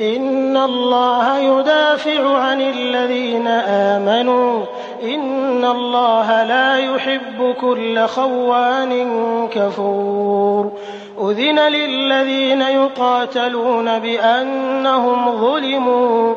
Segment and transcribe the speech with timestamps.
[0.00, 4.66] إِنَّ اللَّهَ يُدَافِعُ عَنِ الَّذِينَ آمَنُوا ۗ.
[5.04, 8.92] إِنَّ اللَّهَ لَا يُحِبُّ كُلَّ خَوَّانٍ
[9.48, 10.72] كَفُورٍ.
[11.20, 16.36] أُذِنَ لِلَّذِينَ يُقَاتَلُونَ بِأَنَّهُمْ ظُلِمُوا ۚ.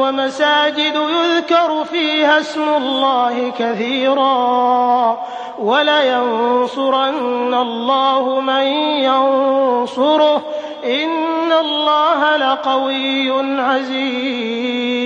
[0.00, 5.16] وَمَسَاجِدُ يُذْكَرُ فِيهَا اسْمُ اللَّهِ كَثِيرًا ۗ
[5.60, 8.62] وَلَيَنصُرَنَّ اللَّهُ مَن
[9.02, 10.42] يَنصُرُهُ ۗ
[10.84, 15.05] إِنَّ اللَّهَ لَقَوِيٌّ عَزِيزٌ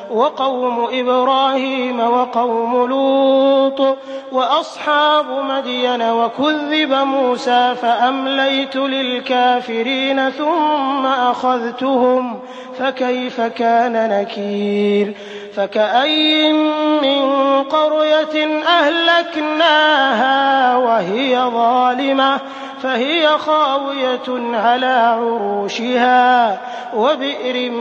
[0.13, 3.97] وَقَوْمُ إِبْرَاهِيمَ وَقَوْمُ لُوطٍ
[4.31, 12.37] وَأَصْحَابُ مَدْيَنَ ۖ وَكُذِّبَ مُوسَىٰ فَأَمْلَيْتُ لِلْكَافِرِينَ ثُمَّ أَخَذْتُهُمْ ۖ
[12.79, 15.13] فَكَيْفَ كَانَ نَكِيرِ؟
[15.55, 16.55] فَكَأَيِّن
[17.01, 17.21] مِّن
[17.63, 20.41] قَرْيَةٍ أَهْلَكْنَاهَا
[20.77, 22.39] وَهِيَ ظَالِمَةٌ
[22.83, 26.57] فَهِيَ خَاوِيَةٌ عَلَىٰ عُرُوشِهَا
[26.95, 27.71] وَبِئْرٍ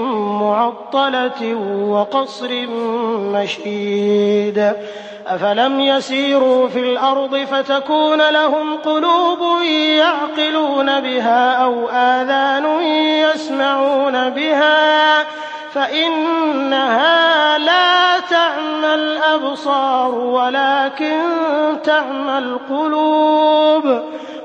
[0.70, 1.54] مُّعَطَّلَةٍ
[1.90, 2.66] وَقَصْرٍ
[3.34, 4.72] مَّشِيدٍ.
[5.26, 9.62] أَفَلَمْ يَسِيرُوا فِي الْأَرْضِ فَتَكُونَ لَهُمْ قُلُوبٌ
[9.98, 12.82] يَعْقِلُونَ بِهَا أَوْ آذَانٌ
[13.34, 15.26] يَسْمَعُونَ بِهَا ۖ.
[15.74, 21.18] فَإِنَّهَا لَا تَعْمَى الْأَبْصَارُ وَلَٰكِن
[21.84, 24.02] تَعْمَى الْقُلُوبُ.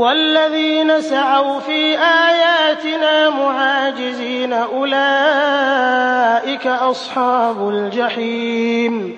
[0.00, 4.96] وَالَّذِينَ سَعَوْا فِي آيَاتِنَا مُعَاجِزِينَ أُولَٰئِكَ
[6.66, 9.09] أَصْحَابُ الْجَحِيمِ.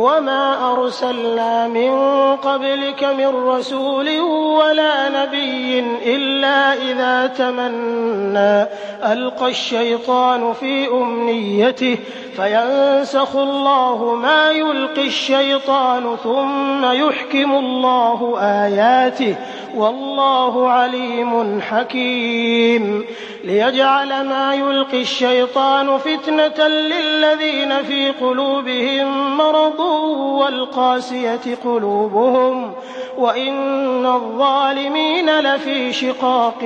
[0.00, 1.90] وَمَا أَرْسَلْنَا مِن
[2.36, 4.20] قَبْلِكَ مِن رَّسُولٍ
[4.60, 5.78] وَلَا نَبِيٍّ
[6.16, 8.66] إِلَّا إِذَا تَمَنَّىٰ
[9.12, 11.98] أَلْقَى الشَّيْطَانُ فِي أُمْنِيَّتِهِ
[12.36, 19.36] فَيَنسَخُ اللَّهُ مَا يُلْقِي الشَّيْطَانُ ثُمَّ يُحْكِمُ اللَّهُ آيَاتِهِ ۗ
[19.76, 23.04] وَاللَّهُ عَلِيمٌ حَكِيمٌ
[23.44, 32.74] لِيَجْعَلَ مَا يُلْقِي الشَّيْطَانُ فِتْنَةً لِّلَّذِينَ فِي قُلُوبِهِم مَّرَضٌ وَالْقَاسِيَةِ قُلُوبُهُمْ ۗ
[33.18, 36.64] وَإِنَّ الظَّالِمِينَ لَفِي شِقَاقٍ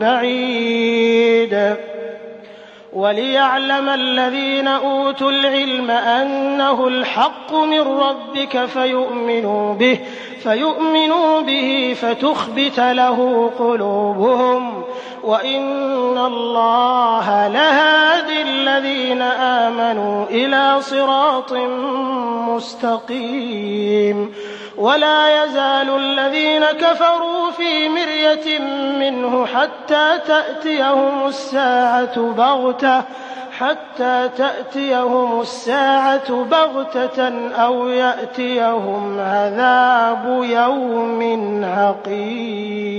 [0.00, 1.76] بَعِيدٍ.
[2.92, 8.64] وَلِيَعْلَمَ الَّذِينَ أُوتُوا الْعِلْمَ أَنَّهُ الْحَقُّ مِن رَّبِّكَ
[10.42, 14.84] فَيُؤْمِنُوا بِهِ فَتُخْبِتَ لَهُ قُلُوبُهُمْ ۗ.
[15.24, 17.87] وَإِنَّ اللَّهَ الَّذِينَ
[19.88, 21.52] آمَنُوا إِلَىٰ صِرَاطٍ
[22.48, 24.32] مُّسْتَقِيمٍ.
[24.78, 28.58] وَلَا يَزَالُ الَّذِينَ كَفَرُوا فِي مِرْيَةٍ
[28.98, 30.18] مِّنْهُ حَتَّىٰ
[34.36, 41.20] تَأْتِيَهُمُ السَّاعَةُ بَغْتَةً أَوْ يَأْتِيَهُمْ عَذَابُ يَوْمٍ
[41.64, 42.98] عَقِيمٍ.